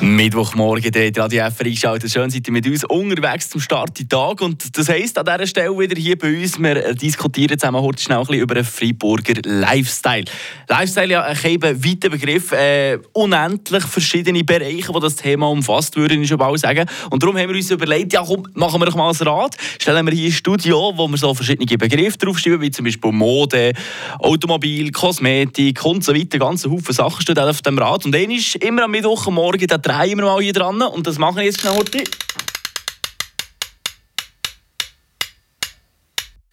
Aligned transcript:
Mittwochmorgen, 0.00 0.90
der 0.90 1.16
Radio 1.16 1.44
F 1.44 1.60
eingeschaltet. 1.60 2.10
Schön 2.10 2.28
seid 2.28 2.46
ihr 2.46 2.52
mit 2.52 2.66
uns 2.66 2.84
unterwegs 2.84 3.48
zum 3.48 3.60
Start 3.60 3.98
in 4.00 4.08
Tag. 4.08 4.40
Und 4.40 4.76
das 4.76 4.88
heisst 4.88 5.18
an 5.18 5.24
dieser 5.24 5.46
Stelle 5.46 5.78
wieder 5.78 5.94
hier 5.94 6.18
bei 6.18 6.40
uns, 6.40 6.58
wir 6.58 6.94
diskutieren 6.94 7.58
zusammen 7.58 7.80
heute 7.80 8.02
schnell 8.02 8.18
ein 8.18 8.26
bisschen 8.26 8.42
über 8.42 8.56
einen 8.56 8.64
Freiburger 8.64 9.40
Lifestyle. 9.44 10.24
Lifestyle 10.68 11.12
ja 11.12 11.22
ein 11.22 11.38
eben 11.44 11.84
weiter 11.84 12.10
Begriff, 12.10 12.52
äh, 12.52 12.98
unendlich 13.12 13.84
verschiedene 13.84 14.44
Bereiche, 14.44 14.92
die 14.92 15.00
das 15.00 15.16
Thema 15.16 15.48
umfasst, 15.48 15.96
würde 15.96 16.14
ich 16.14 16.28
schon 16.28 16.38
mal 16.38 16.56
sagen. 16.58 16.86
Und 17.10 17.22
darum 17.22 17.38
haben 17.38 17.48
wir 17.48 17.56
uns 17.56 17.70
überlegt, 17.70 18.12
ja 18.12 18.22
komm, 18.26 18.46
machen 18.54 18.80
wir 18.80 18.86
doch 18.86 18.96
mal 18.96 19.10
ein 19.10 19.26
Rad. 19.28 19.56
Stellen 19.78 20.04
wir 20.06 20.12
hier 20.12 20.28
ein 20.28 20.32
Studio, 20.32 20.92
wo 20.96 21.08
wir 21.08 21.16
so 21.16 21.32
verschiedene 21.32 21.78
Begriffe 21.78 22.18
draufschreiben, 22.18 22.60
wie 22.60 22.70
zum 22.70 22.84
Beispiel 22.84 23.12
Mode, 23.12 23.72
Automobil, 24.18 24.90
Kosmetik 24.90 25.84
und 25.84 26.04
so 26.04 26.14
weiter. 26.14 26.38
Ganz 26.38 26.66
Haufen 26.66 26.92
Sachen 26.92 27.22
stehen 27.22 27.38
auf 27.38 27.62
dem 27.62 27.78
Rad. 27.78 28.04
Und 28.04 28.12
dann 28.12 28.30
ist 28.30 28.56
immer 28.56 28.84
am 28.84 28.90
Mittwochmorgen 28.90 29.61
der 29.66 29.78
drehen 29.78 30.18
wir 30.18 30.24
mal 30.24 30.40
hier 30.40 30.52
dran 30.52 30.80
und 30.82 31.06
das 31.06 31.18
machen 31.18 31.36
wir 31.36 31.44
jetzt 31.44 31.60
schnell 31.60 31.74
heute. 31.74 32.04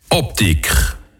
Optik 0.09 0.69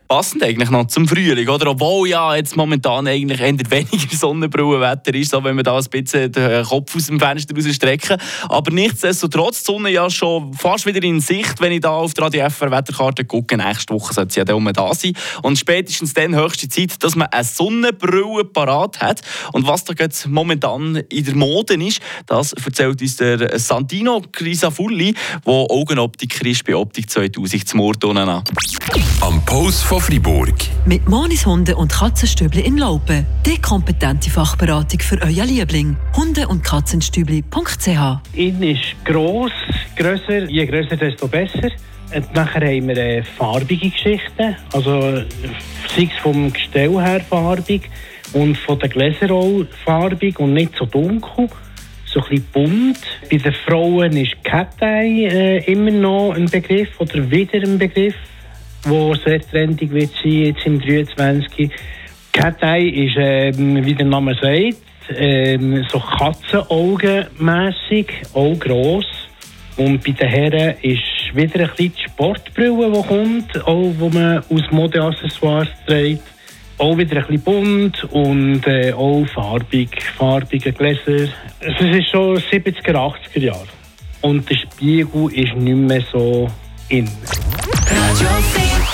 passend 0.09 0.44
eigentlich 0.44 0.72
noch 0.72 0.88
zum 0.88 1.08
Frühling, 1.08 1.48
oder? 1.48 1.70
Obwohl 1.70 2.09
ja 2.09 2.36
jetzt 2.36 2.58
momentan 2.58 3.08
eigentlich 3.08 3.40
eher 3.40 3.54
weniger 3.70 4.09
Sonnenbrauenwetter 4.17 5.13
ist, 5.13 5.30
so 5.30 5.44
wenn 5.44 5.55
wir 5.55 5.63
da 5.63 5.77
ein 5.77 5.84
bisschen 5.84 6.31
den 6.31 6.66
Kopf 6.66 6.95
aus 6.95 7.05
dem 7.05 7.20
Fenster 7.20 7.55
rausstrecken. 7.55 8.17
Aber 8.50 8.72
nichtsdestotrotz, 8.72 9.62
die 9.64 9.72
Sonne 9.72 9.91
ja 9.91 10.09
schon 10.09 10.52
fast 10.55 10.88
wieder 10.88 11.03
in 11.03 11.22
Sicht, 11.22 11.62
wenn 11.62 11.72
ich 11.72 11.81
da 11.81 11.91
auf 11.91 12.16
die 12.16 12.22
Radio 12.22 12.50
FR 12.50 12.72
Wetterkarte 12.72 13.23
gucke. 13.23 13.55
Nächste 13.55 13.94
Woche 13.94 14.16
sollte 14.16 14.34
sie 14.34 14.40
ja 14.40 14.45
da 14.45 14.58
da 14.72 14.94
sein. 14.95 15.14
Und 15.44 15.59
spätestens 15.59 16.16
dann 16.16 16.36
höchste 16.36 16.67
Zeit, 16.67 17.03
dass 17.03 17.16
man 17.16 17.28
eine 17.28 17.44
Sonnenbrille 17.44 18.45
parat 18.45 19.00
hat. 19.02 19.22
Und 19.53 19.67
was 19.67 19.84
da 19.84 19.94
jetzt 19.98 20.26
momentan 20.28 20.95
in 20.95 21.23
der 21.23 21.36
Mode 21.36 21.76
ist, 21.76 22.02
das 22.26 22.53
erzählt 22.53 23.00
uns 23.00 23.17
der 23.17 23.59
Santino 23.59 24.23
Crisafulli, 24.31 25.14
der 25.45 25.53
Augenoptiker 25.53 26.48
ist 26.48 26.66
bei 26.66 26.76
Optik 26.76 27.11
2000 27.11 27.67
zum 27.67 27.78
Mordtunen 27.78 28.28
an. 28.28 28.44
Am 29.22 29.45
Post 29.45 29.83
von 29.83 29.98
Fribourg. 30.00 30.55
Mit 30.86 31.08
Monis 31.08 31.45
Hunde 31.45 31.75
und 31.75 31.92
Katzenstübli 31.92 32.61
in 32.61 32.78
Laupen. 32.78 33.25
Die 33.45 33.59
kompetente 33.61 34.30
Fachberatung 34.30 35.00
für 35.00 35.22
euer 35.22 35.45
Liebling. 35.45 35.97
Hunde- 36.16 36.47
und 36.47 36.64
Katzenstübli.ch 36.64 37.89
In 38.33 38.64
ist 38.64 38.95
gross, 39.05 39.52
grösser. 39.95 40.50
Je 40.50 40.66
grösser, 40.66 40.97
desto 40.97 41.27
besser. 41.27 41.70
Und 42.16 42.33
nachher 42.33 42.61
haben 42.61 42.88
wir 42.88 42.97
äh, 42.97 43.23
farbige 43.23 43.89
Geschichten. 43.89 44.55
Also, 44.73 45.23
sei 45.95 46.09
es 46.11 46.22
vom 46.22 46.52
Gestell 46.52 46.94
her 47.00 47.22
farbig 47.22 47.89
und 48.33 48.58
von 48.58 48.80
den 48.80 48.89
Gläsern 48.89 49.31
auch 49.31 49.66
farbig 49.86 50.39
und 50.39 50.53
nicht 50.53 50.75
so 50.75 50.86
dunkel. 50.86 51.50
So 52.05 52.22
ein 52.22 52.30
bisschen 52.30 52.47
bunt. 52.53 53.00
Bei 53.30 53.38
den 53.38 53.53
Frauen 53.53 54.17
ist 54.17 54.44
Cat 54.44 54.81
Eye 54.81 55.27
äh, 55.27 55.72
immer 55.72 55.92
noch 55.92 56.33
ein 56.33 56.45
Begriff 56.45 57.00
oder 57.00 57.30
wieder 57.30 57.61
ein 57.61 57.77
Begriff 57.77 58.16
wo 58.83 59.13
sehr 59.16 59.41
trendig 59.41 59.91
wird 59.91 60.11
sein, 60.23 60.31
jetzt 60.31 60.66
im 60.66 60.80
23. 60.80 61.69
Cat 62.31 62.61
Eye 62.61 63.05
ist, 63.05 63.17
ähm, 63.17 63.86
wie 63.86 63.94
der 63.94 64.05
Name 64.05 64.33
sagt, 64.36 64.77
ähm, 65.16 65.86
so 65.91 65.99
Katzenaugenmässig, 65.99 68.08
auch 68.33 68.58
gross. 68.59 69.05
Und 69.77 70.03
bei 70.03 70.11
den 70.11 70.27
Herren 70.27 70.75
ist 70.81 71.03
wieder 71.33 71.61
ein 71.61 71.69
bisschen 71.69 71.94
die 71.95 72.03
Sportbrille, 72.03 72.91
die 72.91 73.02
kommt, 73.08 73.66
auch 73.66 73.94
wo 73.97 74.09
man 74.09 74.39
aus 74.39 74.69
Modeaccessoires 74.71 75.69
trägt. 75.88 76.23
Auch 76.77 76.97
wieder 76.97 77.16
ein 77.17 77.27
bisschen 77.27 77.41
bunt 77.41 78.03
und 78.05 78.66
äh, 78.67 78.93
auch 78.93 79.25
farbig, 79.33 80.02
farbige 80.17 80.71
Gläser. 80.71 81.27
Es 81.59 81.81
ist 81.81 82.09
schon 82.09 82.38
70er, 82.38 82.93
80er 82.93 83.39
Jahre. 83.39 83.67
Und 84.21 84.49
der 84.49 84.55
Spiegel 84.55 85.30
ist 85.33 85.55
nicht 85.55 85.75
mehr 85.75 86.02
so 86.11 86.47
in. 86.89 87.09
Got 88.09 88.21
your 88.21 88.41
see. 88.41 88.89